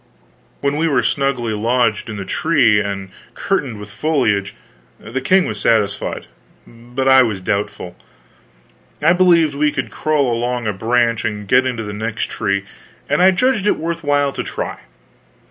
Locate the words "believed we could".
9.13-9.91